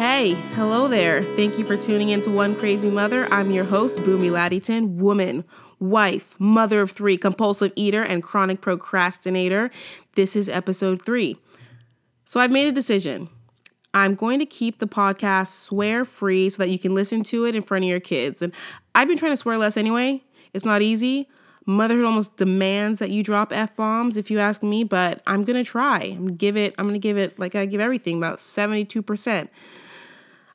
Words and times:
Hey, 0.00 0.32
hello 0.54 0.88
there. 0.88 1.20
Thank 1.20 1.58
you 1.58 1.64
for 1.66 1.76
tuning 1.76 2.08
in 2.08 2.22
to 2.22 2.30
One 2.30 2.54
Crazy 2.54 2.88
Mother. 2.88 3.26
I'm 3.26 3.50
your 3.50 3.64
host, 3.64 3.98
Bunmi 3.98 4.30
Laditan, 4.30 4.94
woman, 4.94 5.44
wife, 5.78 6.40
mother 6.40 6.80
of 6.80 6.90
three, 6.90 7.18
compulsive 7.18 7.70
eater, 7.76 8.02
and 8.02 8.22
chronic 8.22 8.62
procrastinator. 8.62 9.70
This 10.14 10.36
is 10.36 10.48
episode 10.48 11.02
three. 11.02 11.36
So 12.24 12.40
I've 12.40 12.50
made 12.50 12.66
a 12.66 12.72
decision. 12.72 13.28
I'm 13.92 14.14
going 14.14 14.38
to 14.38 14.46
keep 14.46 14.78
the 14.78 14.88
podcast 14.88 15.48
swear 15.48 16.06
free 16.06 16.48
so 16.48 16.62
that 16.62 16.70
you 16.70 16.78
can 16.78 16.94
listen 16.94 17.22
to 17.24 17.44
it 17.44 17.54
in 17.54 17.60
front 17.60 17.84
of 17.84 17.90
your 17.90 18.00
kids. 18.00 18.40
And 18.40 18.54
I've 18.94 19.06
been 19.06 19.18
trying 19.18 19.32
to 19.32 19.36
swear 19.36 19.58
less 19.58 19.76
anyway. 19.76 20.22
It's 20.54 20.64
not 20.64 20.80
easy. 20.80 21.28
Motherhood 21.66 22.06
almost 22.06 22.38
demands 22.38 23.00
that 23.00 23.10
you 23.10 23.22
drop 23.22 23.52
f 23.52 23.76
bombs, 23.76 24.16
if 24.16 24.30
you 24.30 24.38
ask 24.38 24.62
me. 24.62 24.82
But 24.82 25.20
I'm 25.26 25.44
gonna 25.44 25.62
try. 25.62 26.04
I'm 26.04 26.24
gonna 26.24 26.32
give 26.32 26.56
it. 26.56 26.74
I'm 26.78 26.86
gonna 26.86 26.98
give 26.98 27.18
it 27.18 27.38
like 27.38 27.54
I 27.54 27.66
give 27.66 27.82
everything 27.82 28.16
about 28.16 28.40
seventy-two 28.40 29.02
percent. 29.02 29.50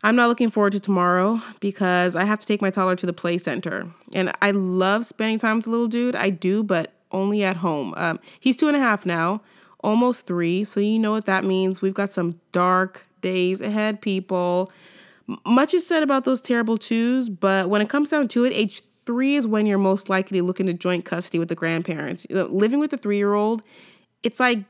I'm 0.05 0.15
not 0.15 0.27
looking 0.27 0.51
forward 0.51 0.73
to 0.73 0.79
tomorrow 0.79 1.41
because 1.59 2.15
I 2.15 2.25
have 2.25 2.37
to 2.37 2.45
take 2.45 2.61
my 2.61 2.69
toddler 2.69 2.95
to 2.95 3.07
the 3.07 3.11
play 3.11 3.39
center. 3.39 3.87
And 4.13 4.31
I 4.39 4.51
love 4.51 5.03
spending 5.03 5.39
time 5.39 5.55
with 5.55 5.65
the 5.65 5.71
little 5.71 5.87
dude. 5.87 6.15
I 6.15 6.29
do, 6.29 6.61
but 6.61 6.93
only 7.11 7.43
at 7.43 7.57
home. 7.57 7.91
Um, 7.97 8.19
he's 8.39 8.55
two 8.55 8.67
and 8.67 8.77
a 8.77 8.79
half 8.79 9.07
now, 9.07 9.41
almost 9.79 10.27
three. 10.27 10.63
So 10.63 10.79
you 10.79 10.99
know 10.99 11.11
what 11.11 11.25
that 11.25 11.43
means. 11.43 11.81
We've 11.81 11.95
got 11.95 12.13
some 12.13 12.39
dark 12.51 13.07
days 13.21 13.61
ahead, 13.61 13.99
people. 13.99 14.71
Much 15.43 15.73
is 15.73 15.87
said 15.87 16.03
about 16.03 16.23
those 16.23 16.39
terrible 16.39 16.77
twos, 16.77 17.27
but 17.27 17.67
when 17.67 17.81
it 17.81 17.89
comes 17.89 18.11
down 18.11 18.27
to 18.27 18.45
it, 18.45 18.53
age 18.53 18.81
three 18.81 19.33
is 19.33 19.47
when 19.47 19.65
you're 19.65 19.79
most 19.79 20.07
likely 20.07 20.37
to 20.37 20.43
look 20.43 20.59
into 20.59 20.75
joint 20.75 21.03
custody 21.03 21.39
with 21.39 21.49
the 21.49 21.55
grandparents. 21.55 22.27
You 22.29 22.35
know, 22.35 22.45
living 22.45 22.79
with 22.79 22.93
a 22.93 22.97
three 22.97 23.17
year 23.17 23.33
old, 23.33 23.63
it's 24.21 24.39
like 24.39 24.65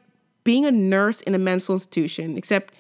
being 0.46 0.64
a 0.64 0.72
nurse 0.72 1.20
in 1.20 1.36
a 1.36 1.40
mental 1.40 1.76
institution, 1.76 2.38
except 2.38 2.74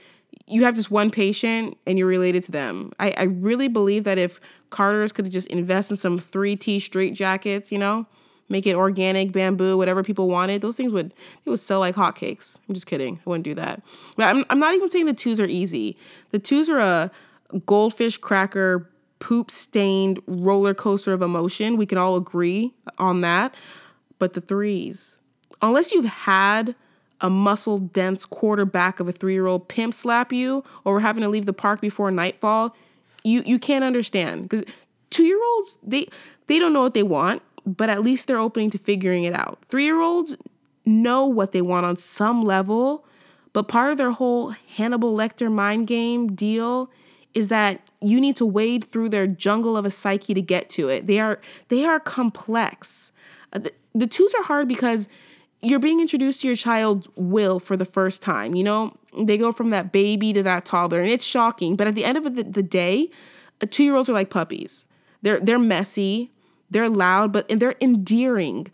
you 0.48 0.63
have 0.63 0.76
just 0.76 0.91
one 0.91 1.09
patient 1.09 1.77
and 1.88 1.98
you're 1.98 2.08
related 2.08 2.44
to 2.44 2.52
them. 2.52 2.92
I, 3.00 3.14
I 3.17 3.23
really 3.23 3.67
believe 3.67 4.03
that 4.03 4.17
if 4.17 4.39
Carter's 4.69 5.11
could 5.11 5.30
just 5.31 5.47
invest 5.47 5.92
in 5.92 5.97
some 5.97 6.19
3T 6.19 6.81
straight 6.81 7.14
jackets, 7.14 7.72
you 7.72 7.80
know, 7.80 8.06
make 8.47 8.67
it 8.67 8.75
organic, 8.75 9.31
bamboo, 9.31 9.78
whatever 9.78 10.03
people 10.03 10.28
wanted, 10.28 10.61
those 10.61 10.78
things 10.78 10.92
would 10.92 11.14
it 11.45 11.50
would 11.50 11.59
sell 11.59 11.80
like 11.80 11.95
hotcakes. 11.95 12.59
I'm 12.67 12.75
just 12.75 12.86
kidding. 12.86 13.19
I 13.25 13.30
wouldn't 13.30 13.44
do 13.44 13.56
that. 13.56 13.81
But 14.16 14.36
I'm, 14.36 14.45
I'm 14.50 14.59
not 14.59 14.75
even 14.75 14.88
saying 14.88 15.08
the 15.08 15.14
twos 15.14 15.39
are 15.39 15.47
easy. 15.47 15.97
The 16.31 16.39
twos 16.39 16.69
are 16.69 16.80
a 16.80 17.12
goldfish 17.66 18.17
cracker 18.17 18.89
poop 19.19 19.50
stained 19.50 20.19
roller 20.28 20.73
coaster 20.73 21.14
of 21.14 21.22
emotion. 21.22 21.78
We 21.78 21.86
can 21.86 21.97
all 21.97 22.16
agree 22.16 22.73
on 23.00 23.22
that. 23.22 23.56
But 24.19 24.34
the 24.34 24.41
threes, 24.41 25.19
unless 25.62 25.91
you've 25.91 26.06
had 26.06 26.75
a 27.21 27.30
muscle 27.30 27.80
dense 27.80 28.25
quarterback 28.25 28.99
of 28.99 29.08
a 29.08 29.11
three 29.11 29.33
year 29.33 29.47
old 29.47 29.67
pimp 29.67 29.94
slap 29.94 30.33
you 30.33 30.63
or 30.83 30.99
having 30.99 31.23
to 31.23 31.30
leave 31.30 31.45
the 31.45 31.53
park 31.53 31.81
before 31.81 32.11
nightfall, 32.11 32.75
you 33.23 33.44
you 33.45 33.59
can't 33.59 33.83
understand 33.83 34.44
because 34.44 34.63
two 35.09 35.23
year 35.23 35.39
olds 35.44 35.77
they 35.83 36.07
they 36.47 36.59
don't 36.59 36.73
know 36.73 36.81
what 36.81 36.94
they 36.94 37.03
want, 37.03 37.41
but 37.66 37.89
at 37.89 38.02
least 38.03 38.27
they're 38.27 38.39
opening 38.39 38.69
to 38.72 38.77
figuring 38.77 39.23
it 39.23 39.33
out. 39.33 39.59
Three 39.63 39.85
year 39.85 40.02
olds 40.02 40.35
know 40.85 41.25
what 41.25 41.52
they 41.52 41.61
want 41.61 41.85
on 41.85 41.97
some 41.97 42.44
level, 42.44 43.05
but 43.53 43.67
part 43.67 43.91
of 43.91 43.97
their 43.97 44.11
whole 44.11 44.50
Hannibal 44.75 45.16
Lecter 45.16 45.52
mind 45.52 45.88
game 45.88 46.35
deal 46.35 46.89
is 47.33 47.50
that 47.50 47.89
you 48.02 48.22
need 48.22 48.35
to 48.38 48.45
wade 48.45 48.83
through 48.83 49.09
their 49.09 49.27
jungle 49.27 49.75
of 49.75 49.85
a 49.85 49.91
psyche 49.91 50.33
to 50.33 50.41
get 50.41 50.69
to 50.72 50.89
it. 50.89 51.07
They 51.07 51.19
are 51.19 51.39
they 51.69 51.85
are 51.85 52.00
complex. 52.00 53.11
Uh, 53.53 53.59
the, 53.59 53.72
the 53.94 54.07
twos 54.07 54.33
are 54.35 54.44
hard 54.44 54.67
because 54.67 55.07
you're 55.61 55.80
being 55.80 56.00
introduced 56.00 56.42
to 56.42 56.48
your 56.48 56.56
child's 56.56 57.08
will 57.16 57.59
for 57.59 57.75
the 57.75 57.86
first 57.86 58.22
time. 58.22 58.56
You 58.56 58.64
know, 58.64 58.98
they 59.17 59.38
go 59.38 59.52
from 59.52 59.70
that 59.72 59.92
baby 59.92 60.34
to 60.34 60.44
that 60.44 60.66
toddler, 60.66 61.02
and 61.02 61.09
it's 61.09 61.25
shocking. 61.25 61.75
But 61.75 61.88
at 61.88 61.95
the 61.95 62.06
end 62.06 62.17
of 62.17 62.36
the, 62.36 62.44
the 62.44 62.64
day, 62.64 63.09
uh, 63.62 63.67
two 63.70 63.84
year 63.84 63.95
olds 63.95 64.09
are 64.09 64.14
like 64.14 64.30
puppies. 64.30 64.88
They're 65.22 65.39
they're 65.39 65.59
messy, 65.59 66.31
they're 66.69 66.90
loud, 66.90 67.31
but 67.31 67.50
and 67.50 67.62
they're 67.62 67.75
endearing. 67.81 68.68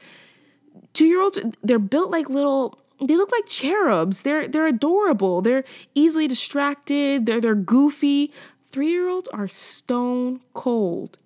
Two 0.94 1.06
year 1.06 1.22
olds, 1.22 1.40
they're 1.64 1.80
built 1.80 2.12
like 2.12 2.30
little. 2.30 2.78
They 3.00 3.16
look 3.16 3.32
like 3.32 3.48
cherubs. 3.48 4.24
They're 4.24 4.48
they're 4.48 4.68
adorable. 4.68 5.42
They're 5.42 5.64
easily 5.96 6.28
distracted. 6.28 7.26
They're 7.26 7.42
they're 7.42 7.56
goofy. 7.56 8.34
Three 8.66 8.90
year 8.90 9.10
olds 9.10 9.30
are 9.30 9.48
stone 9.48 10.42
cold. 10.54 11.18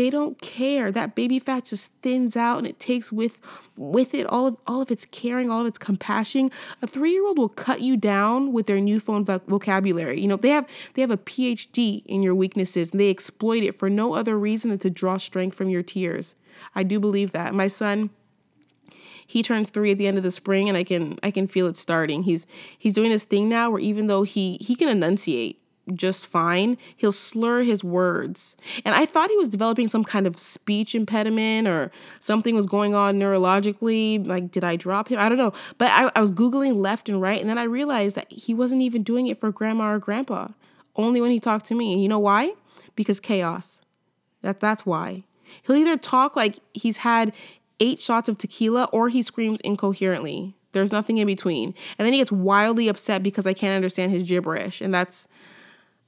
They 0.00 0.08
don't 0.08 0.40
care. 0.40 0.90
That 0.90 1.14
baby 1.14 1.38
fat 1.38 1.66
just 1.66 1.92
thins 2.00 2.34
out 2.34 2.56
and 2.56 2.66
it 2.66 2.80
takes 2.80 3.12
with 3.12 3.38
with 3.76 4.14
it 4.14 4.26
all 4.28 4.46
of 4.46 4.56
all 4.66 4.80
of 4.80 4.90
its 4.90 5.04
caring, 5.04 5.50
all 5.50 5.60
of 5.60 5.66
its 5.66 5.76
compassion. 5.76 6.50
A 6.80 6.86
3-year-old 6.86 7.36
will 7.36 7.50
cut 7.50 7.82
you 7.82 7.98
down 7.98 8.54
with 8.54 8.66
their 8.66 8.80
new 8.80 8.98
phone 8.98 9.26
vocabulary. 9.26 10.18
You 10.18 10.28
know, 10.28 10.36
they 10.36 10.48
have 10.48 10.66
they 10.94 11.02
have 11.02 11.10
a 11.10 11.18
PhD 11.18 12.02
in 12.06 12.22
your 12.22 12.34
weaknesses 12.34 12.92
and 12.92 12.98
they 12.98 13.10
exploit 13.10 13.62
it 13.62 13.74
for 13.74 13.90
no 13.90 14.14
other 14.14 14.38
reason 14.38 14.70
than 14.70 14.78
to 14.78 14.88
draw 14.88 15.18
strength 15.18 15.54
from 15.54 15.68
your 15.68 15.82
tears. 15.82 16.34
I 16.74 16.82
do 16.82 16.98
believe 16.98 17.32
that. 17.32 17.52
My 17.52 17.66
son 17.66 18.08
he 19.26 19.42
turns 19.42 19.68
three 19.68 19.92
at 19.92 19.98
the 19.98 20.06
end 20.06 20.16
of 20.16 20.24
the 20.24 20.30
spring 20.30 20.68
and 20.68 20.76
i 20.76 20.82
can 20.82 21.16
i 21.22 21.30
can 21.30 21.46
feel 21.46 21.68
it 21.68 21.76
starting 21.76 22.24
he's 22.24 22.48
he's 22.78 22.92
doing 22.92 23.10
this 23.10 23.22
thing 23.22 23.48
now 23.48 23.70
where 23.70 23.78
even 23.78 24.08
though 24.08 24.24
he 24.24 24.56
he 24.60 24.74
can 24.74 24.88
enunciate 24.88 25.59
just 25.96 26.26
fine, 26.26 26.76
he'll 26.96 27.12
slur 27.12 27.62
his 27.62 27.82
words. 27.84 28.56
And 28.84 28.94
I 28.94 29.06
thought 29.06 29.30
he 29.30 29.36
was 29.36 29.48
developing 29.48 29.88
some 29.88 30.04
kind 30.04 30.26
of 30.26 30.38
speech 30.38 30.94
impediment 30.94 31.68
or 31.68 31.90
something 32.20 32.54
was 32.54 32.66
going 32.66 32.94
on 32.94 33.18
neurologically. 33.18 34.26
Like, 34.26 34.50
did 34.50 34.64
I 34.64 34.76
drop 34.76 35.08
him? 35.08 35.18
I 35.18 35.28
don't 35.28 35.38
know. 35.38 35.52
But 35.78 35.90
I, 35.90 36.10
I 36.14 36.20
was 36.20 36.32
Googling 36.32 36.76
left 36.76 37.08
and 37.08 37.20
right, 37.20 37.40
and 37.40 37.48
then 37.48 37.58
I 37.58 37.64
realized 37.64 38.16
that 38.16 38.30
he 38.32 38.54
wasn't 38.54 38.82
even 38.82 39.02
doing 39.02 39.26
it 39.26 39.38
for 39.38 39.50
grandma 39.52 39.92
or 39.92 39.98
grandpa, 39.98 40.48
only 40.96 41.20
when 41.20 41.30
he 41.30 41.40
talked 41.40 41.66
to 41.66 41.74
me. 41.74 41.92
And 41.92 42.02
you 42.02 42.08
know 42.08 42.18
why? 42.18 42.54
Because 42.96 43.20
chaos. 43.20 43.80
That, 44.42 44.60
that's 44.60 44.86
why. 44.86 45.24
He'll 45.62 45.76
either 45.76 45.96
talk 45.96 46.36
like 46.36 46.58
he's 46.72 46.98
had 46.98 47.32
eight 47.80 47.98
shots 47.98 48.28
of 48.28 48.38
tequila 48.38 48.84
or 48.92 49.08
he 49.08 49.22
screams 49.22 49.60
incoherently. 49.60 50.54
There's 50.72 50.92
nothing 50.92 51.18
in 51.18 51.26
between. 51.26 51.74
And 51.98 52.06
then 52.06 52.12
he 52.12 52.20
gets 52.20 52.30
wildly 52.30 52.88
upset 52.88 53.22
because 53.22 53.46
I 53.46 53.54
can't 53.54 53.74
understand 53.74 54.12
his 54.12 54.22
gibberish. 54.22 54.80
And 54.80 54.94
that's 54.94 55.26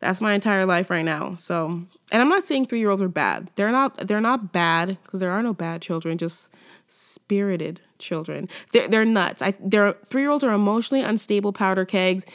that's 0.03 0.21
my 0.21 0.33
entire 0.33 0.67
life 0.67 0.91
right 0.91 1.05
now. 1.05 1.37
So, 1.37 1.69
and 2.11 2.23
I'm 2.23 2.29
not 2.29 2.45
saying 2.45 2.67
3-year-olds 2.67 3.01
are 3.01 3.09
bad. 3.09 3.51
They're 3.55 3.71
not 3.71 3.97
they're 4.09 4.21
not 4.21 4.53
bad 4.53 4.99
because 5.03 5.21
there 5.21 5.31
are 5.31 5.43
no 5.43 5.55
bad 5.55 5.81
children, 5.81 6.19
just 6.19 6.53
spirited 6.89 7.81
children. 7.99 8.49
They're 8.73 8.89
they're 8.89 9.05
nuts. 9.05 9.41
I 9.41 9.55
they're 9.61 9.95
3-year-olds 9.95 10.45
are 10.45 10.53
emotionally 10.53 11.03
unstable 11.03 11.53
powder 11.53 11.85
kegs 11.85 12.27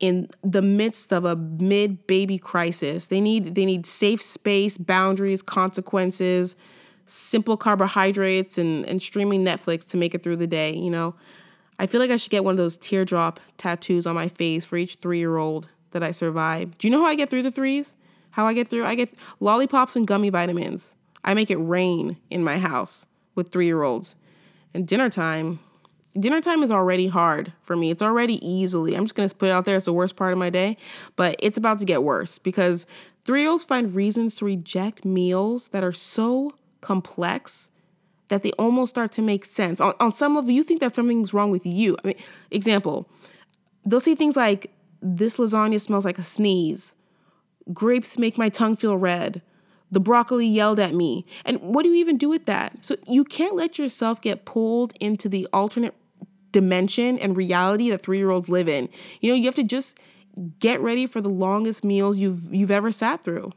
in 0.00 0.28
the 0.42 0.60
midst 0.60 1.12
of 1.12 1.24
a 1.24 1.36
mid 1.36 2.06
baby 2.08 2.38
crisis. 2.38 3.06
They 3.06 3.20
need 3.20 3.54
they 3.54 3.64
need 3.64 3.86
safe 3.86 4.20
space, 4.20 4.76
boundaries, 4.76 5.42
consequences, 5.42 6.56
simple 7.06 7.56
carbohydrates 7.56 8.58
and 8.58 8.84
and 8.86 9.00
streaming 9.00 9.44
Netflix 9.44 9.86
to 9.90 9.96
make 9.96 10.14
it 10.14 10.24
through 10.24 10.36
the 10.36 10.48
day, 10.48 10.74
you 10.74 10.90
know. 10.90 11.14
I 11.78 11.86
feel 11.86 12.00
like 12.00 12.10
I 12.10 12.16
should 12.16 12.30
get 12.30 12.44
one 12.44 12.52
of 12.52 12.58
those 12.58 12.76
teardrop 12.76 13.40
tattoos 13.58 14.06
on 14.06 14.14
my 14.14 14.28
face 14.28 14.64
for 14.64 14.76
each 14.76 15.00
3-year-old 15.00 15.68
that 15.92 16.02
I 16.02 16.10
survive. 16.10 16.76
Do 16.78 16.86
you 16.86 16.92
know 16.92 17.00
how 17.00 17.08
I 17.08 17.14
get 17.14 17.30
through 17.30 17.42
the 17.42 17.50
threes? 17.50 17.96
How 18.30 18.46
I 18.46 18.54
get 18.54 18.68
through? 18.68 18.84
I 18.84 18.94
get 18.94 19.12
lollipops 19.40 19.96
and 19.96 20.06
gummy 20.06 20.30
vitamins. 20.30 20.96
I 21.24 21.34
make 21.34 21.50
it 21.50 21.56
rain 21.56 22.16
in 22.30 22.42
my 22.42 22.58
house 22.58 23.06
with 23.34 23.52
three 23.52 23.66
year 23.66 23.82
olds. 23.82 24.16
And 24.74 24.86
dinner 24.88 25.10
time, 25.10 25.60
dinner 26.18 26.40
time 26.40 26.62
is 26.62 26.70
already 26.70 27.06
hard 27.06 27.52
for 27.62 27.76
me. 27.76 27.90
It's 27.90 28.02
already 28.02 28.44
easily, 28.46 28.94
I'm 28.94 29.04
just 29.04 29.14
gonna 29.14 29.28
put 29.28 29.48
it 29.48 29.52
out 29.52 29.64
there, 29.64 29.76
it's 29.76 29.84
the 29.84 29.92
worst 29.92 30.16
part 30.16 30.32
of 30.32 30.38
my 30.38 30.50
day, 30.50 30.76
but 31.16 31.36
it's 31.38 31.58
about 31.58 31.78
to 31.78 31.84
get 31.84 32.02
worse 32.02 32.38
because 32.38 32.86
three 33.24 33.42
year 33.42 33.50
olds 33.50 33.64
find 33.64 33.94
reasons 33.94 34.34
to 34.36 34.44
reject 34.44 35.04
meals 35.04 35.68
that 35.68 35.84
are 35.84 35.92
so 35.92 36.50
complex 36.80 37.70
that 38.28 38.42
they 38.42 38.52
almost 38.52 38.88
start 38.88 39.12
to 39.12 39.22
make 39.22 39.44
sense. 39.44 39.78
On, 39.78 39.92
on 40.00 40.10
some 40.10 40.34
level, 40.34 40.50
you 40.50 40.64
think 40.64 40.80
that 40.80 40.94
something's 40.94 41.34
wrong 41.34 41.50
with 41.50 41.66
you. 41.66 41.98
I 42.02 42.08
mean, 42.08 42.16
example, 42.50 43.06
they'll 43.84 44.00
say 44.00 44.14
things 44.14 44.36
like, 44.36 44.71
this 45.02 45.36
lasagna 45.36 45.80
smells 45.80 46.04
like 46.04 46.18
a 46.18 46.22
sneeze. 46.22 46.94
Grapes 47.72 48.18
make 48.18 48.38
my 48.38 48.48
tongue 48.48 48.76
feel 48.76 48.96
red. 48.96 49.42
The 49.90 50.00
broccoli 50.00 50.46
yelled 50.46 50.78
at 50.78 50.94
me. 50.94 51.26
And 51.44 51.60
what 51.60 51.82
do 51.82 51.90
you 51.90 51.96
even 51.96 52.16
do 52.16 52.28
with 52.28 52.46
that? 52.46 52.84
So 52.84 52.96
you 53.06 53.24
can't 53.24 53.54
let 53.54 53.78
yourself 53.78 54.20
get 54.22 54.46
pulled 54.46 54.94
into 55.00 55.28
the 55.28 55.46
alternate 55.52 55.94
dimension 56.50 57.18
and 57.18 57.36
reality 57.36 57.90
that 57.90 58.02
three 58.02 58.18
year 58.18 58.30
olds 58.30 58.48
live 58.48 58.68
in. 58.68 58.88
You 59.20 59.30
know, 59.30 59.36
you 59.36 59.46
have 59.46 59.54
to 59.56 59.64
just 59.64 59.98
get 60.60 60.80
ready 60.80 61.06
for 61.06 61.20
the 61.20 61.28
longest 61.28 61.84
meals 61.84 62.16
you've 62.16 62.52
you've 62.52 62.70
ever 62.70 62.92
sat 62.92 63.24
through. 63.24 63.52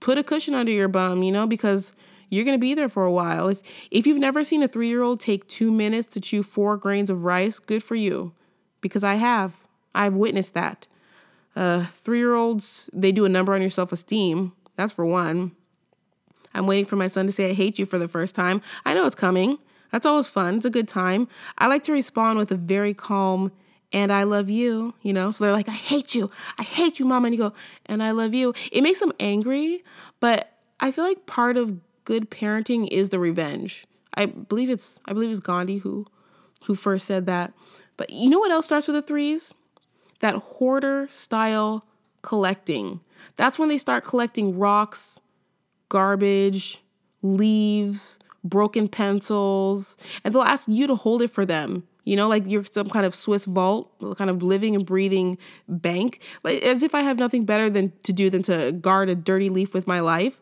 Put 0.00 0.18
a 0.18 0.22
cushion 0.22 0.54
under 0.54 0.72
your 0.72 0.88
bum, 0.88 1.22
you 1.22 1.32
know, 1.32 1.46
because 1.46 1.92
you're 2.28 2.44
gonna 2.44 2.58
be 2.58 2.74
there 2.74 2.88
for 2.88 3.04
a 3.04 3.12
while. 3.12 3.48
If 3.48 3.60
if 3.90 4.06
you've 4.06 4.18
never 4.18 4.44
seen 4.44 4.62
a 4.62 4.68
three 4.68 4.88
year 4.88 5.02
old 5.02 5.20
take 5.20 5.48
two 5.48 5.72
minutes 5.72 6.06
to 6.08 6.20
chew 6.20 6.42
four 6.42 6.76
grains 6.76 7.10
of 7.10 7.24
rice, 7.24 7.58
good 7.58 7.82
for 7.82 7.94
you. 7.94 8.32
Because 8.80 9.04
I 9.04 9.14
have. 9.14 9.61
I've 9.94 10.14
witnessed 10.14 10.54
that. 10.54 10.86
Uh, 11.54 11.84
Three 11.84 12.18
year 12.18 12.34
olds, 12.34 12.88
they 12.92 13.12
do 13.12 13.24
a 13.24 13.28
number 13.28 13.54
on 13.54 13.60
your 13.60 13.70
self 13.70 13.92
esteem. 13.92 14.52
That's 14.76 14.92
for 14.92 15.04
one. 15.04 15.52
I'm 16.54 16.66
waiting 16.66 16.84
for 16.84 16.96
my 16.96 17.08
son 17.08 17.26
to 17.26 17.32
say, 17.32 17.50
I 17.50 17.52
hate 17.54 17.78
you 17.78 17.86
for 17.86 17.98
the 17.98 18.08
first 18.08 18.34
time. 18.34 18.62
I 18.84 18.94
know 18.94 19.06
it's 19.06 19.14
coming. 19.14 19.58
That's 19.90 20.06
always 20.06 20.26
fun. 20.26 20.56
It's 20.56 20.64
a 20.64 20.70
good 20.70 20.88
time. 20.88 21.28
I 21.58 21.66
like 21.66 21.82
to 21.84 21.92
respond 21.92 22.38
with 22.38 22.50
a 22.50 22.56
very 22.56 22.94
calm 22.94 23.52
and 23.92 24.12
I 24.12 24.22
love 24.22 24.48
you, 24.48 24.94
you 25.02 25.12
know? 25.12 25.30
So 25.30 25.44
they're 25.44 25.52
like, 25.52 25.68
I 25.68 25.72
hate 25.72 26.14
you. 26.14 26.30
I 26.58 26.62
hate 26.62 26.98
you, 26.98 27.04
mom. 27.04 27.26
And 27.26 27.34
you 27.34 27.38
go, 27.38 27.52
and 27.86 28.02
I 28.02 28.12
love 28.12 28.32
you. 28.32 28.54
It 28.70 28.82
makes 28.82 29.00
them 29.00 29.12
angry, 29.20 29.84
but 30.20 30.52
I 30.80 30.90
feel 30.90 31.04
like 31.04 31.26
part 31.26 31.56
of 31.56 31.78
good 32.04 32.30
parenting 32.30 32.88
is 32.90 33.10
the 33.10 33.18
revenge. 33.18 33.84
I 34.14 34.26
believe 34.26 34.70
it's 34.70 35.00
I 35.06 35.12
believe 35.12 35.30
it's 35.30 35.40
Gandhi 35.40 35.78
who 35.78 36.06
who 36.64 36.74
first 36.74 37.06
said 37.06 37.26
that. 37.26 37.52
But 37.96 38.10
you 38.10 38.28
know 38.30 38.38
what 38.38 38.50
else 38.50 38.66
starts 38.66 38.86
with 38.86 38.96
the 38.96 39.02
threes? 39.02 39.54
That 40.22 40.36
hoarder 40.36 41.06
style 41.08 41.84
collecting. 42.22 43.00
That's 43.36 43.58
when 43.58 43.68
they 43.68 43.78
start 43.78 44.04
collecting 44.04 44.58
rocks, 44.58 45.20
garbage, 45.88 46.82
leaves, 47.20 48.18
broken 48.44 48.88
pencils, 48.88 49.96
and 50.24 50.34
they'll 50.34 50.42
ask 50.42 50.68
you 50.68 50.86
to 50.86 50.94
hold 50.94 51.22
it 51.22 51.30
for 51.30 51.44
them. 51.44 51.86
You 52.04 52.16
know, 52.16 52.28
like 52.28 52.44
you're 52.46 52.64
some 52.64 52.88
kind 52.88 53.06
of 53.06 53.14
Swiss 53.14 53.44
vault, 53.44 53.92
kind 54.16 54.28
of 54.28 54.42
living 54.42 54.74
and 54.74 54.84
breathing 54.84 55.38
bank, 55.68 56.20
like 56.42 56.62
as 56.62 56.82
if 56.82 56.94
I 56.94 57.02
have 57.02 57.18
nothing 57.18 57.44
better 57.44 57.70
than 57.70 57.92
to 58.02 58.12
do 58.12 58.28
than 58.30 58.42
to 58.44 58.72
guard 58.72 59.08
a 59.08 59.14
dirty 59.14 59.48
leaf 59.50 59.72
with 59.72 59.86
my 59.86 60.00
life. 60.00 60.40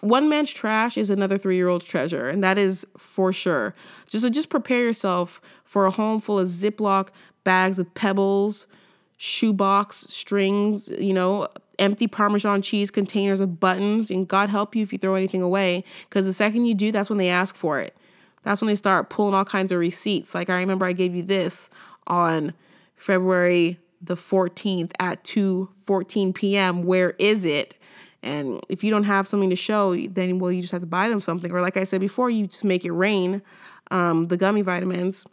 One 0.00 0.28
man's 0.28 0.52
trash 0.52 0.96
is 0.96 1.10
another 1.10 1.38
three-year-old's 1.38 1.84
treasure, 1.84 2.28
and 2.28 2.42
that 2.42 2.58
is 2.58 2.86
for 2.96 3.32
sure. 3.32 3.74
Just 4.06 4.24
so 4.24 4.30
just 4.30 4.48
prepare 4.48 4.80
yourself 4.80 5.40
for 5.64 5.86
a 5.86 5.90
home 5.90 6.20
full 6.20 6.38
of 6.38 6.48
Ziploc 6.48 7.08
bags 7.42 7.78
of 7.78 7.92
pebbles, 7.94 8.66
shoebox 9.16 10.06
strings, 10.08 10.88
you 10.98 11.14
know, 11.14 11.48
empty 11.78 12.06
Parmesan 12.06 12.62
cheese 12.62 12.90
containers 12.90 13.40
of 13.40 13.60
buttons, 13.60 14.10
and 14.10 14.28
God 14.28 14.50
help 14.50 14.74
you 14.74 14.82
if 14.82 14.92
you 14.92 14.98
throw 14.98 15.14
anything 15.14 15.42
away, 15.42 15.84
because 16.08 16.24
the 16.24 16.32
second 16.32 16.66
you 16.66 16.74
do, 16.74 16.92
that's 16.92 17.08
when 17.08 17.18
they 17.18 17.28
ask 17.28 17.56
for 17.56 17.80
it. 17.80 17.96
That's 18.42 18.60
when 18.60 18.68
they 18.68 18.76
start 18.76 19.10
pulling 19.10 19.34
all 19.34 19.44
kinds 19.44 19.72
of 19.72 19.78
receipts. 19.78 20.34
Like 20.34 20.50
I 20.50 20.58
remember 20.58 20.84
I 20.84 20.92
gave 20.92 21.14
you 21.14 21.22
this 21.22 21.70
on 22.06 22.52
February 22.96 23.78
the 24.00 24.16
14th 24.16 24.92
at 25.00 25.24
2:14 25.24 26.34
p.m. 26.34 26.82
Where 26.82 27.10
is 27.18 27.44
it? 27.44 27.74
And 28.22 28.60
if 28.68 28.84
you 28.84 28.90
don't 28.90 29.04
have 29.04 29.26
something 29.26 29.50
to 29.50 29.56
show, 29.56 29.96
then 29.96 30.38
well, 30.38 30.52
you 30.52 30.60
just 30.60 30.72
have 30.72 30.80
to 30.82 30.86
buy 30.86 31.08
them 31.08 31.20
something. 31.20 31.50
Or 31.50 31.60
like 31.60 31.76
I 31.76 31.84
said 31.84 32.00
before, 32.00 32.30
you 32.30 32.46
just 32.46 32.64
make 32.64 32.84
it 32.84 32.92
rain. 32.92 33.42
Um, 33.90 34.28
the 34.28 34.36
gummy 34.36 34.62
vitamins. 34.62 35.26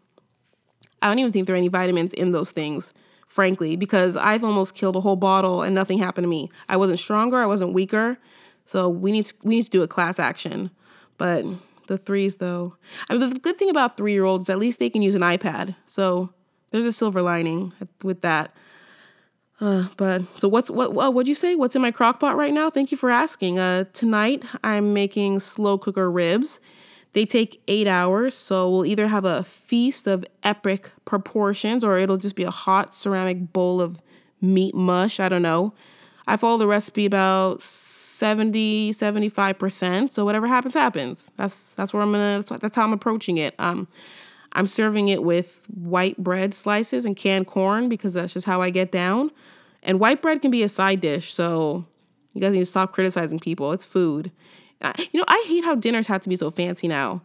I 1.02 1.08
don't 1.08 1.20
even 1.20 1.32
think 1.32 1.48
there 1.48 1.56
are 1.56 1.58
any 1.58 1.68
vitamins 1.68 2.14
in 2.14 2.32
those 2.32 2.52
things 2.52 2.94
frankly, 3.32 3.78
because 3.78 4.18
I've 4.18 4.44
almost 4.44 4.76
killed 4.76 4.98
a 4.98 5.00
whole 5.00 5.16
bottle 5.16 5.62
and 5.62 5.74
nothing 5.74 5.98
happened 5.98 6.26
to 6.26 6.30
me. 6.30 6.52
I 6.68 6.76
wasn't 6.76 7.00
stronger, 7.00 7.38
I 7.38 7.46
wasn't 7.46 7.74
weaker. 7.74 8.18
So 8.66 8.90
we 8.90 9.10
need 9.14 9.24
to, 9.24 9.34
we 9.44 9.56
need 9.56 9.64
to 9.64 9.70
do 9.70 9.82
a 9.84 9.88
class 9.88 10.20
action. 10.20 10.70
But 11.18 11.46
the 11.88 11.98
threes 11.98 12.36
though. 12.36 12.76
I 13.10 13.14
mean 13.14 13.34
the 13.34 13.40
good 13.40 13.58
thing 13.58 13.70
about 13.70 13.96
3-year-olds 13.96 14.50
at 14.50 14.60
least 14.60 14.80
they 14.80 14.90
can 14.90 15.02
use 15.02 15.16
an 15.16 15.22
iPad. 15.22 15.76
So 15.88 16.34
there's 16.72 16.84
a 16.84 16.92
silver 16.92 17.22
lining 17.22 17.72
with 18.04 18.20
that. 18.20 18.54
Uh, 19.62 19.88
but 19.96 20.24
so 20.38 20.50
what's 20.50 20.70
what 20.70 20.92
what 20.92 21.14
would 21.14 21.28
you 21.28 21.36
say? 21.36 21.56
What's 21.56 21.76
in 21.76 21.82
my 21.82 21.92
crock 21.92 22.20
pot 22.20 22.36
right 22.36 22.54
now? 22.54 22.70
Thank 22.70 22.92
you 22.92 22.98
for 22.98 23.10
asking. 23.10 23.60
Uh, 23.60 23.86
tonight 23.94 24.44
I'm 24.62 24.94
making 24.94 25.40
slow 25.40 25.78
cooker 25.78 26.12
ribs 26.12 26.60
they 27.14 27.26
take 27.26 27.62
eight 27.68 27.88
hours, 27.88 28.34
so 28.34 28.70
we'll 28.70 28.86
either 28.86 29.08
have 29.08 29.26
a 29.26 29.44
feast 29.44 30.08
of 30.08 30.24
epic 30.44 30.92
proportions 31.04 31.84
or 31.84 31.98
it'll 31.98 32.18
just 32.18 32.36
be 32.36 32.44
a 32.44 32.52
hot 32.52 32.94
ceramic 32.94 33.52
bowl 33.52 33.82
of 33.82 34.02
meat 34.40 34.74
mush. 34.74 35.20
I 35.20 35.28
don't 35.28 35.42
know. 35.42 35.74
I 36.26 36.38
follow 36.38 36.58
the 36.58 36.68
recipe 36.68 37.06
about 37.06 37.62
70, 37.62 38.94
75%. 38.94 40.10
So 40.10 40.24
whatever 40.24 40.48
happens, 40.48 40.74
happens. 40.74 41.32
That's 41.36 41.74
that's 41.74 41.94
where 41.94 42.02
I'm 42.02 42.12
gonna 42.12 42.44
that's, 42.48 42.62
that's 42.62 42.76
how 42.76 42.84
I'm 42.84 42.94
approaching 42.94 43.38
it. 43.38 43.56
Um 43.60 43.88
I'm 44.54 44.68
serving 44.68 45.10
it 45.10 45.24
with 45.24 45.66
white 45.74 46.18
bread 46.18 46.54
slices 46.54 47.06
and 47.06 47.16
canned 47.16 47.48
corn 47.48 47.90
because 47.90 48.14
that's 48.14 48.34
just 48.34 48.46
how 48.46 48.62
I 48.62 48.70
get 48.70 48.92
down. 48.92 49.32
And 49.84 50.00
white 50.00 50.22
bread 50.22 50.42
can 50.42 50.52
be 50.52 50.64
a 50.64 50.70
side 50.70 51.02
dish, 51.02 51.34
so 51.34 51.86
you 52.34 52.42
guys 52.42 52.54
need 52.54 52.60
to 52.60 52.66
stop 52.66 52.94
criticizing 52.94 53.40
people. 53.40 53.72
It's 53.72 53.84
food 53.84 54.32
you 55.12 55.20
know, 55.20 55.26
I 55.28 55.44
hate 55.48 55.64
how 55.64 55.76
dinners 55.76 56.08
have 56.08 56.22
to 56.22 56.30
be 56.30 56.36
so 56.36 56.52
fancy 56.52 56.88
now. 56.88 57.22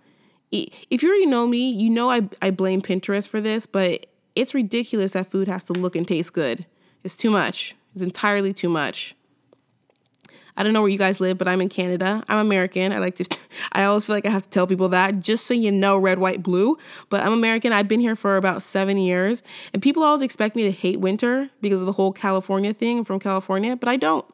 If 0.50 1.02
you 1.02 1.08
already 1.08 1.26
know 1.26 1.46
me, 1.46 1.70
you 1.70 1.90
know 1.90 2.10
I, 2.10 2.28
I 2.40 2.50
blame 2.50 2.80
Pinterest 2.80 3.28
for 3.28 3.40
this, 3.40 3.66
but 3.66 4.06
it's 4.34 4.54
ridiculous 4.54 5.12
that 5.12 5.30
food 5.30 5.48
has 5.48 5.64
to 5.64 5.72
look 5.72 5.96
and 5.96 6.06
taste 6.06 6.32
good. 6.32 6.66
It's 7.02 7.16
too 7.16 7.30
much. 7.30 7.74
It's 7.94 8.02
entirely 8.02 8.52
too 8.52 8.68
much. 8.68 9.14
I 10.58 10.62
don't 10.62 10.72
know 10.72 10.80
where 10.80 10.90
you 10.90 10.98
guys 10.98 11.20
live, 11.20 11.36
but 11.36 11.48
I'm 11.48 11.60
in 11.60 11.68
Canada. 11.68 12.24
I'm 12.28 12.38
American. 12.38 12.92
I 12.92 12.98
like 12.98 13.16
to, 13.16 13.38
I 13.72 13.84
always 13.84 14.06
feel 14.06 14.16
like 14.16 14.24
I 14.24 14.30
have 14.30 14.42
to 14.42 14.48
tell 14.48 14.66
people 14.66 14.88
that 14.90 15.20
just 15.20 15.46
so 15.46 15.52
you 15.52 15.70
know, 15.70 15.98
red, 15.98 16.18
white, 16.18 16.42
blue. 16.42 16.78
But 17.10 17.22
I'm 17.22 17.32
American. 17.32 17.72
I've 17.72 17.88
been 17.88 18.00
here 18.00 18.16
for 18.16 18.36
about 18.36 18.62
seven 18.62 18.96
years. 18.96 19.42
And 19.74 19.82
people 19.82 20.02
always 20.02 20.22
expect 20.22 20.56
me 20.56 20.62
to 20.62 20.70
hate 20.70 20.98
winter 20.98 21.50
because 21.60 21.80
of 21.80 21.86
the 21.86 21.92
whole 21.92 22.12
California 22.12 22.72
thing. 22.72 23.04
From 23.04 23.20
California, 23.20 23.76
but 23.76 23.88
I 23.88 23.96
don't. 23.96 24.24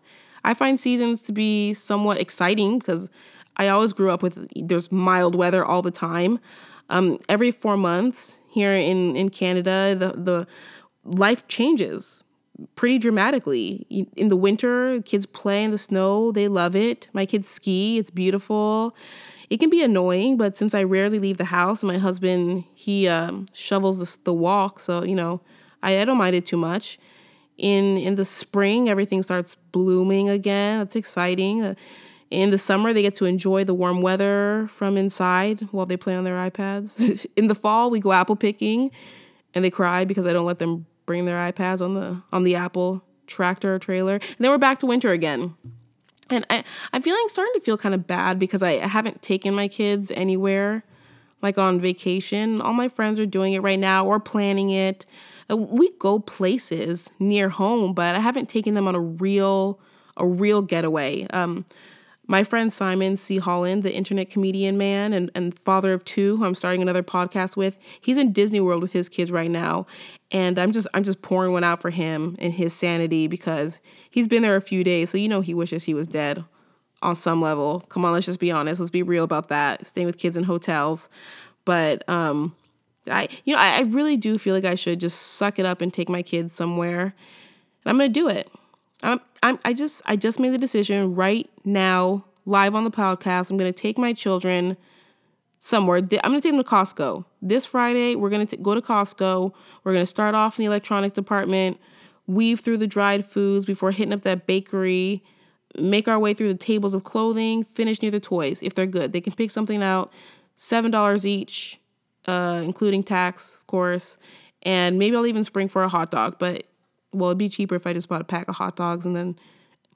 I 0.44 0.54
find 0.54 0.78
seasons 0.78 1.22
to 1.22 1.32
be 1.32 1.74
somewhat 1.74 2.18
exciting 2.18 2.78
because 2.78 3.08
I 3.56 3.68
always 3.68 3.92
grew 3.92 4.10
up 4.10 4.22
with 4.22 4.48
there's 4.56 4.90
mild 4.90 5.34
weather 5.34 5.64
all 5.64 5.82
the 5.82 5.90
time. 5.90 6.38
Um, 6.90 7.18
every 7.28 7.50
four 7.50 7.76
months 7.76 8.38
here 8.48 8.72
in, 8.72 9.16
in 9.16 9.30
Canada, 9.30 9.94
the, 9.94 10.12
the 10.12 10.46
life 11.04 11.46
changes 11.48 12.24
pretty 12.76 12.98
dramatically. 12.98 13.86
In 14.16 14.28
the 14.28 14.36
winter, 14.36 15.00
kids 15.02 15.26
play 15.26 15.64
in 15.64 15.70
the 15.70 15.78
snow, 15.78 16.32
they 16.32 16.48
love 16.48 16.76
it. 16.76 17.08
My 17.12 17.26
kids 17.26 17.48
ski, 17.48 17.98
it's 17.98 18.10
beautiful. 18.10 18.94
It 19.48 19.58
can 19.58 19.70
be 19.70 19.82
annoying, 19.82 20.36
but 20.36 20.56
since 20.56 20.74
I 20.74 20.82
rarely 20.84 21.18
leave 21.18 21.36
the 21.36 21.44
house, 21.44 21.82
my 21.82 21.98
husband 21.98 22.64
he 22.74 23.08
um, 23.08 23.46
shovels 23.52 23.98
the, 23.98 24.18
the 24.24 24.32
walk, 24.32 24.80
so 24.80 25.02
you 25.02 25.14
know 25.14 25.40
I, 25.82 26.00
I 26.00 26.04
don't 26.04 26.18
mind 26.18 26.36
it 26.36 26.46
too 26.46 26.56
much 26.56 26.98
in 27.58 27.98
in 27.98 28.14
the 28.14 28.24
spring 28.24 28.88
everything 28.88 29.22
starts 29.22 29.56
blooming 29.72 30.28
again. 30.28 30.78
That's 30.78 30.96
exciting. 30.96 31.62
Uh, 31.62 31.74
in 32.30 32.50
the 32.50 32.58
summer 32.58 32.92
they 32.92 33.02
get 33.02 33.14
to 33.16 33.26
enjoy 33.26 33.64
the 33.64 33.74
warm 33.74 34.00
weather 34.00 34.66
from 34.70 34.96
inside 34.96 35.60
while 35.70 35.86
they 35.86 35.96
play 35.96 36.16
on 36.16 36.24
their 36.24 36.36
ipads. 36.36 37.26
In 37.36 37.48
the 37.48 37.54
fall 37.54 37.90
we 37.90 38.00
go 38.00 38.12
apple 38.12 38.36
picking 38.36 38.90
and 39.54 39.62
they 39.62 39.70
cry 39.70 40.06
because 40.06 40.26
i 40.26 40.32
don't 40.32 40.46
let 40.46 40.58
them 40.58 40.86
bring 41.04 41.26
their 41.26 41.52
ipads 41.52 41.82
on 41.82 41.94
the 41.94 42.22
on 42.32 42.44
the 42.44 42.56
apple 42.56 43.04
tractor 43.26 43.78
trailer. 43.78 44.14
And 44.14 44.36
then 44.38 44.50
we're 44.50 44.58
back 44.58 44.78
to 44.78 44.86
winter 44.86 45.10
again. 45.10 45.54
And 46.30 46.46
I, 46.48 46.64
i'm 46.94 47.02
feeling 47.02 47.24
starting 47.28 47.52
to 47.54 47.60
feel 47.60 47.76
kind 47.76 47.94
of 47.94 48.06
bad 48.06 48.38
because 48.38 48.62
I, 48.62 48.72
haven't 48.72 49.20
taken 49.20 49.54
my 49.54 49.68
kids 49.68 50.10
anywhere 50.10 50.84
like 51.42 51.58
on 51.58 51.80
vacation. 51.80 52.60
All 52.60 52.72
my 52.72 52.88
friends 52.88 53.18
are 53.20 53.26
doing 53.26 53.52
it 53.52 53.60
right 53.60 53.78
now 53.78 54.06
or 54.06 54.18
planning 54.20 54.70
it 54.70 55.04
we 55.48 55.90
go 55.98 56.18
places 56.18 57.10
near 57.18 57.48
home, 57.48 57.94
but 57.94 58.14
I 58.14 58.18
haven't 58.18 58.48
taken 58.48 58.74
them 58.74 58.88
on 58.88 58.94
a 58.94 59.00
real 59.00 59.80
a 60.16 60.26
real 60.26 60.62
getaway. 60.62 61.26
Um, 61.32 61.64
my 62.26 62.44
friend 62.44 62.72
Simon 62.72 63.16
C. 63.16 63.38
Holland, 63.38 63.82
the 63.82 63.92
internet 63.92 64.30
comedian 64.30 64.78
man 64.78 65.12
and, 65.12 65.30
and 65.34 65.58
father 65.58 65.92
of 65.92 66.04
two, 66.04 66.36
who 66.36 66.44
I'm 66.44 66.54
starting 66.54 66.80
another 66.80 67.02
podcast 67.02 67.56
with, 67.56 67.78
he's 68.00 68.16
in 68.16 68.32
Disney 68.32 68.60
World 68.60 68.80
with 68.80 68.92
his 68.92 69.08
kids 69.08 69.32
right 69.32 69.50
now. 69.50 69.86
And 70.30 70.58
I'm 70.58 70.72
just 70.72 70.86
I'm 70.94 71.02
just 71.02 71.22
pouring 71.22 71.52
one 71.52 71.64
out 71.64 71.82
for 71.82 71.90
him 71.90 72.36
and 72.38 72.52
his 72.52 72.72
sanity 72.72 73.26
because 73.26 73.80
he's 74.10 74.28
been 74.28 74.42
there 74.42 74.56
a 74.56 74.62
few 74.62 74.84
days. 74.84 75.10
So 75.10 75.18
you 75.18 75.28
know 75.28 75.40
he 75.40 75.54
wishes 75.54 75.84
he 75.84 75.94
was 75.94 76.06
dead 76.06 76.44
on 77.02 77.16
some 77.16 77.42
level. 77.42 77.80
Come 77.88 78.04
on, 78.04 78.12
let's 78.12 78.26
just 78.26 78.40
be 78.40 78.52
honest. 78.52 78.80
Let's 78.80 78.90
be 78.90 79.02
real 79.02 79.24
about 79.24 79.48
that. 79.48 79.86
Staying 79.86 80.06
with 80.06 80.18
kids 80.18 80.36
in 80.36 80.44
hotels. 80.44 81.08
But 81.64 82.08
um 82.08 82.54
I 83.10 83.28
you 83.44 83.54
know, 83.54 83.60
I, 83.60 83.78
I 83.78 83.80
really 83.82 84.16
do 84.16 84.38
feel 84.38 84.54
like 84.54 84.64
I 84.64 84.74
should 84.74 85.00
just 85.00 85.20
suck 85.20 85.58
it 85.58 85.66
up 85.66 85.80
and 85.80 85.92
take 85.92 86.08
my 86.08 86.22
kids 86.22 86.54
somewhere. 86.54 87.02
And 87.84 87.90
I'm 87.90 87.96
gonna 87.96 88.08
do 88.08 88.28
it. 88.28 88.50
I'm, 89.02 89.20
I'm 89.42 89.58
I 89.64 89.72
just 89.72 90.02
I 90.06 90.16
just 90.16 90.38
made 90.38 90.50
the 90.50 90.58
decision 90.58 91.14
right 91.14 91.48
now, 91.64 92.24
live 92.46 92.74
on 92.74 92.84
the 92.84 92.90
podcast. 92.90 93.50
I'm 93.50 93.56
gonna 93.56 93.72
take 93.72 93.98
my 93.98 94.12
children 94.12 94.76
somewhere. 95.58 95.98
I'm 95.98 96.06
gonna 96.06 96.40
take 96.40 96.52
them 96.52 96.62
to 96.62 96.68
Costco 96.68 97.24
this 97.40 97.66
Friday. 97.66 98.14
We're 98.14 98.30
gonna 98.30 98.46
t- 98.46 98.56
go 98.56 98.74
to 98.74 98.80
Costco. 98.80 99.52
We're 99.84 99.92
gonna 99.92 100.06
start 100.06 100.34
off 100.34 100.58
in 100.58 100.64
the 100.64 100.66
electronics 100.66 101.14
department, 101.14 101.78
weave 102.26 102.60
through 102.60 102.78
the 102.78 102.86
dried 102.86 103.24
foods 103.24 103.64
before 103.64 103.90
hitting 103.90 104.12
up 104.12 104.22
that 104.22 104.46
bakery. 104.46 105.24
Make 105.78 106.06
our 106.06 106.18
way 106.18 106.34
through 106.34 106.52
the 106.52 106.58
tables 106.58 106.94
of 106.94 107.02
clothing. 107.02 107.64
Finish 107.64 108.02
near 108.02 108.10
the 108.10 108.20
toys 108.20 108.62
if 108.62 108.74
they're 108.74 108.86
good. 108.86 109.12
They 109.12 109.20
can 109.20 109.32
pick 109.32 109.50
something 109.50 109.82
out. 109.82 110.12
Seven 110.54 110.90
dollars 110.90 111.26
each 111.26 111.80
uh, 112.26 112.60
including 112.64 113.02
tax, 113.02 113.56
of 113.56 113.66
course. 113.66 114.18
And 114.62 114.98
maybe 114.98 115.16
I'll 115.16 115.26
even 115.26 115.44
spring 115.44 115.68
for 115.68 115.82
a 115.82 115.88
hot 115.88 116.10
dog, 116.10 116.36
but 116.38 116.66
well, 117.12 117.30
it'd 117.30 117.38
be 117.38 117.48
cheaper 117.48 117.74
if 117.74 117.86
I 117.86 117.92
just 117.92 118.08
bought 118.08 118.20
a 118.20 118.24
pack 118.24 118.48
of 118.48 118.56
hot 118.56 118.76
dogs 118.76 119.04
and 119.04 119.14
then 119.14 119.36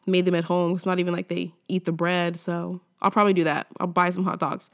made 0.07 0.25
them 0.25 0.35
at 0.35 0.45
home. 0.45 0.75
It's 0.75 0.87
not 0.87 0.99
even 0.99 1.15
like 1.15 1.29
they 1.29 1.53
eat 1.69 1.85
the 1.85 1.93
bread, 1.93 2.39
so 2.39 2.81
I'll 3.01 3.11
probably 3.11 3.33
do 3.33 3.45
that. 3.45 3.67
I'll 3.81 3.87
buy 3.87 4.11
some 4.11 4.25
hot 4.25 4.41
dogs. 4.41 4.71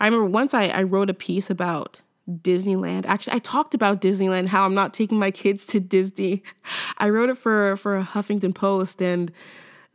I 0.00 0.06
remember 0.06 0.26
once 0.26 0.52
I, 0.52 0.66
I 0.66 0.82
wrote 0.82 1.10
a 1.10 1.14
piece 1.14 1.48
about 1.48 2.00
Disneyland. 2.28 3.06
Actually, 3.06 3.36
I 3.36 3.38
talked 3.38 3.74
about 3.74 4.00
Disneyland, 4.00 4.48
how 4.48 4.64
I'm 4.64 4.74
not 4.74 4.92
taking 4.92 5.18
my 5.18 5.30
kids 5.30 5.64
to 5.66 5.80
Disney. 5.80 6.42
I 6.98 7.08
wrote 7.08 7.30
it 7.30 7.38
for 7.38 7.76
for 7.76 7.96
a 7.96 8.02
Huffington 8.02 8.54
Post 8.54 9.00
and 9.00 9.32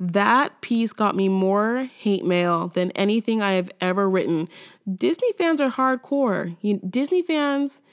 that 0.02 0.62
piece 0.62 0.94
got 0.94 1.16
me 1.16 1.30
more 1.30 1.84
hate 1.84 2.26
mail 2.26 2.70
than 2.70 2.90
anything 2.92 3.44
I 3.44 3.52
have 3.52 3.70
ever 3.80 4.10
written. 4.10 4.50
Disney 4.92 5.32
fans 5.34 5.62
are 5.62 5.70
hardcore. 5.70 6.58
You, 6.60 6.80
Disney 6.80 7.22
fans, 7.22 7.84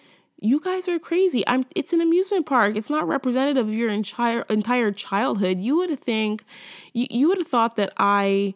you 0.41 0.59
guys 0.59 0.88
are 0.88 0.99
crazy. 0.99 1.47
I'm 1.47 1.67
it's 1.77 1.93
an 1.93 2.00
amusement 2.00 2.47
park. 2.47 2.77
It's 2.77 2.88
not 2.88 3.07
representative 3.07 3.69
of 3.69 3.75
your 3.75 3.91
entire 3.91 4.43
entire 4.49 4.91
childhood. 4.91 5.61
You 5.61 5.77
would 5.77 6.00
think 6.00 6.45
you, 6.95 7.07
you 7.11 7.29
would 7.29 7.38
have 7.38 7.49
thought 7.49 7.77
that 7.77 7.93
I 7.99 8.55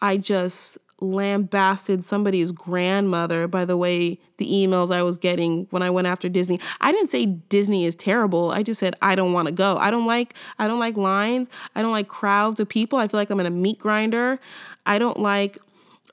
I 0.00 0.16
just 0.16 0.78
lambasted 1.00 2.04
somebody's 2.04 2.52
grandmother 2.52 3.48
by 3.48 3.64
the 3.64 3.76
way 3.76 4.18
the 4.38 4.46
emails 4.46 4.90
I 4.90 5.02
was 5.02 5.18
getting 5.18 5.66
when 5.70 5.82
I 5.82 5.90
went 5.90 6.06
after 6.06 6.28
Disney. 6.28 6.60
I 6.80 6.92
didn't 6.92 7.10
say 7.10 7.26
Disney 7.26 7.84
is 7.84 7.94
terrible. 7.94 8.52
I 8.52 8.62
just 8.62 8.80
said 8.80 8.94
I 9.02 9.14
don't 9.14 9.32
want 9.32 9.46
to 9.46 9.52
go. 9.52 9.76
I 9.76 9.90
don't 9.90 10.06
like 10.06 10.34
I 10.58 10.66
don't 10.66 10.78
like 10.78 10.96
lines. 10.96 11.50
I 11.74 11.82
don't 11.82 11.92
like 11.92 12.08
crowds 12.08 12.60
of 12.60 12.68
people. 12.68 12.98
I 12.98 13.08
feel 13.08 13.18
like 13.18 13.30
I'm 13.30 13.40
in 13.40 13.46
a 13.46 13.50
meat 13.50 13.78
grinder. 13.78 14.38
I 14.86 14.98
don't 14.98 15.18
like 15.18 15.58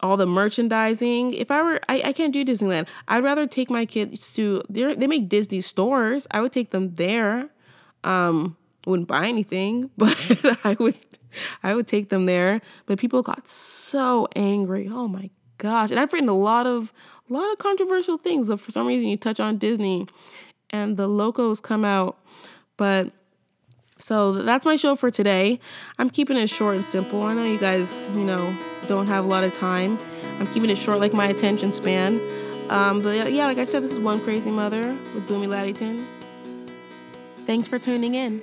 all 0.02 0.18
the 0.18 0.26
merchandising. 0.26 1.34
If 1.34 1.52
I 1.52 1.62
were, 1.62 1.80
I, 1.88 2.02
I 2.06 2.14
can't 2.14 2.34
do 2.34 2.44
Disneyland. 2.44 2.88
I'd 3.08 3.24
rather 3.24 3.48
take 3.48 3.70
my 3.70 3.86
kids 3.86 4.34
to, 4.36 4.64
they 4.70 5.08
make 5.08 5.30
Disney 5.30 5.62
stores. 5.62 6.28
I 6.32 6.42
would 6.42 6.52
take 6.52 6.72
them 6.72 6.96
there. 6.96 7.50
Um, 8.04 8.58
wouldn't 8.86 9.08
buy 9.08 9.28
anything, 9.28 9.92
but 9.98 10.16
I 10.64 10.76
would, 10.80 10.98
I 11.64 11.76
would 11.76 11.88
take 11.88 12.10
them 12.10 12.26
there. 12.26 12.62
But 12.86 13.00
people 13.00 13.22
got 13.22 13.48
so 13.48 14.28
angry. 14.36 14.90
Oh 14.92 15.08
my 15.08 15.30
gosh. 15.58 15.92
And 15.92 16.00
I've 16.00 16.12
written 16.14 16.30
a 16.30 16.38
lot 16.38 16.68
of, 16.68 16.92
a 17.30 17.34
lot 17.34 17.52
of 17.52 17.58
controversial 17.58 18.18
things, 18.18 18.48
but 18.48 18.60
for 18.60 18.72
some 18.72 18.88
reason 18.88 19.10
you 19.10 19.18
touch 19.18 19.40
on 19.40 19.58
Disney 19.58 20.08
and 20.70 20.98
the 20.98 21.08
locos 21.08 21.60
come 21.60 21.86
out. 21.86 22.18
But 22.78 23.12
so 24.00 24.34
that's 24.34 24.66
my 24.66 24.76
show 24.76 24.96
for 24.96 25.12
today. 25.12 25.60
I'm 26.00 26.10
keeping 26.10 26.38
it 26.38 26.50
short 26.50 26.78
and 26.78 26.86
simple. 26.86 27.22
I 27.22 27.34
know 27.34 27.44
you 27.44 27.60
guys, 27.60 28.10
you 28.14 28.24
know, 28.24 28.56
don't 28.88 29.08
have 29.08 29.26
a 29.26 29.28
lot 29.28 29.44
of 29.44 29.54
time. 29.58 30.00
I'm 30.40 30.48
keeping 30.48 30.70
it 30.70 30.78
short 30.78 31.00
like 31.00 31.14
my 31.14 31.28
attention 31.28 31.72
span. 31.72 32.20
Um, 32.70 33.02
but 33.02 33.32
yeah, 33.32 33.46
like 33.46 33.58
I 33.58 33.66
said, 33.66 33.84
this 33.84 33.92
is 33.92 34.00
One 34.00 34.20
Crazy 34.20 34.50
Mother 34.50 34.82
with 34.88 35.28
Bunmi 35.28 35.48
Laditan. 35.48 36.04
Thanks 37.46 37.68
for 37.68 37.78
tuning 37.78 38.16
in. 38.16 38.42